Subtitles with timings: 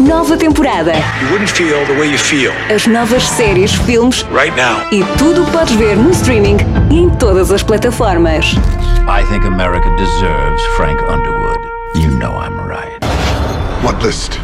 [0.00, 0.92] Nova temporada.
[1.20, 4.80] You wouldn't feel the way you feel As novas séries, filmes right now.
[4.92, 6.56] e tudo o que podes ver no streaming
[6.90, 8.46] e em todas as plataformas.
[9.08, 11.58] I think America deserves Frank Underwood.
[11.96, 12.98] You know I'm right.
[13.82, 14.38] What list?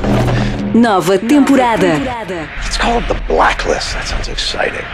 [0.74, 1.98] Nova temporada.
[2.66, 3.92] It's called the Blacklist.
[3.94, 4.84] That sounds exciting.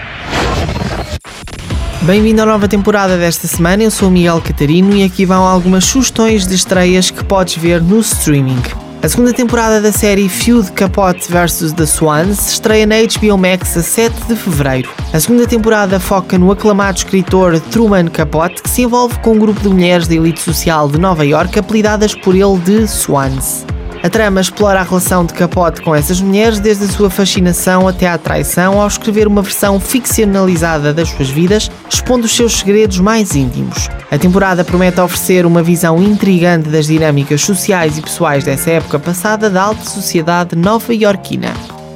[2.03, 5.85] Bem-vindo à nova temporada desta semana, eu sou o Miguel Catarino e aqui vão algumas
[5.85, 8.61] sugestões de estreias que podes ver no streaming.
[9.03, 11.73] A segunda temporada da série Feud Capote vs.
[11.73, 14.91] The Swans estreia na HBO Max a 7 de fevereiro.
[15.11, 19.59] A segunda temporada foca no aclamado escritor Truman Capote, que se envolve com um grupo
[19.61, 23.65] de mulheres da elite social de Nova York apelidadas por ele de Swans.
[24.03, 28.09] A trama explora a relação de Capote com essas mulheres, desde a sua fascinação até
[28.09, 33.37] à traição, ao escrever uma versão ficcionalizada das suas vidas, expondo os seus segredos mais
[33.37, 33.91] íntimos.
[34.11, 39.51] A temporada promete oferecer uma visão intrigante das dinâmicas sociais e pessoais dessa época passada
[39.51, 41.53] da alta sociedade nova-iorquina.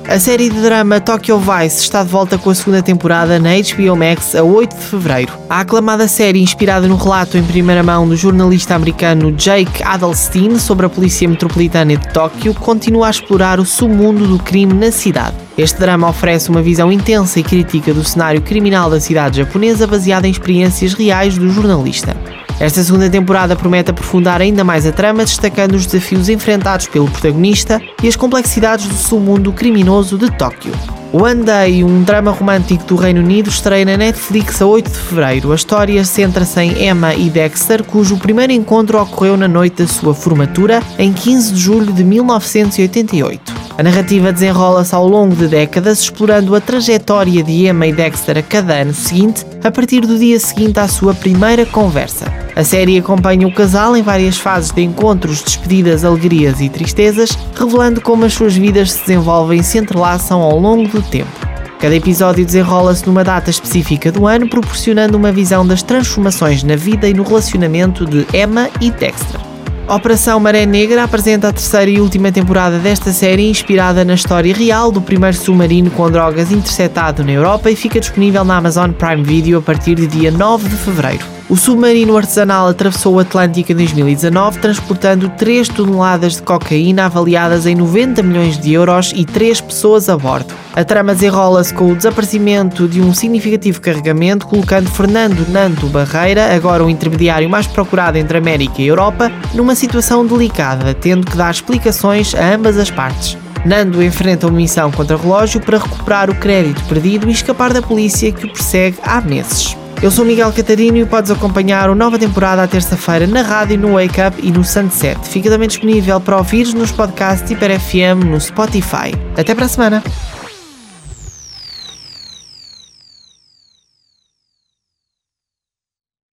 [0.06, 3.96] A série de drama Tokyo Vice está de volta com a segunda temporada na HBO
[3.96, 5.32] Max a 8 de fevereiro.
[5.48, 10.84] A aclamada série, inspirada no relato em primeira mão do jornalista americano Jake Adelstein sobre
[10.84, 15.36] a Polícia Metropolitana de Tóquio, continua a explorar o submundo do crime na cidade.
[15.56, 20.28] Este drama oferece uma visão intensa e crítica do cenário criminal da cidade japonesa baseada
[20.28, 22.14] em experiências reais do jornalista.
[22.60, 27.80] Esta segunda temporada promete aprofundar ainda mais a trama, destacando os desafios enfrentados pelo protagonista
[28.02, 30.72] e as complexidades do submundo criminoso de Tóquio.
[31.12, 35.52] One Day, um drama romântico do Reino Unido, estreia na Netflix a 8 de fevereiro.
[35.52, 40.12] A história centra-se em Emma e Dexter, cujo primeiro encontro ocorreu na noite da sua
[40.12, 43.53] formatura, em 15 de julho de 1988.
[43.76, 48.42] A narrativa desenrola-se ao longo de décadas, explorando a trajetória de Emma e Dexter a
[48.42, 52.32] cada ano seguinte, a partir do dia seguinte à sua primeira conversa.
[52.54, 58.00] A série acompanha o casal em várias fases de encontros, despedidas, alegrias e tristezas, revelando
[58.00, 61.32] como as suas vidas se desenvolvem e se entrelaçam ao longo do tempo.
[61.80, 67.08] Cada episódio desenrola-se numa data específica do ano, proporcionando uma visão das transformações na vida
[67.08, 69.43] e no relacionamento de Emma e Dexter.
[69.88, 74.90] Operação Maré Negra apresenta a terceira e última temporada desta série, inspirada na história real
[74.90, 79.58] do primeiro submarino com drogas interceptado na Europa e fica disponível na Amazon Prime Video
[79.58, 81.33] a partir de dia 9 de fevereiro.
[81.46, 87.74] O submarino artesanal atravessou o Atlântico em 2019, transportando 3 toneladas de cocaína avaliadas em
[87.74, 90.54] 90 milhões de euros e 3 pessoas a bordo.
[90.74, 96.82] A trama desenrola-se com o desaparecimento de um significativo carregamento, colocando Fernando Nando Barreira, agora
[96.82, 102.34] o intermediário mais procurado entre América e Europa, numa situação delicada, tendo que dar explicações
[102.34, 103.36] a ambas as partes.
[103.66, 108.32] Nando enfrenta uma missão contra relógio para recuperar o crédito perdido e escapar da polícia
[108.32, 109.76] que o persegue há meses.
[110.04, 113.94] Eu sou Miguel Catarino e podes acompanhar a nova temporada à terça-feira na rádio, no
[113.94, 115.18] Wake Up e no Sunset.
[115.26, 119.14] Fica também disponível para ouvir nos podcasts Hiper FM no Spotify.
[119.34, 120.04] Até para a semana!